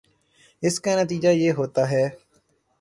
اس 0.63 0.79
کا 0.79 0.91
نتیجہ 1.01 1.29
یہ 1.33 1.51
ہوتا 1.51 1.89
ہے 1.91 2.05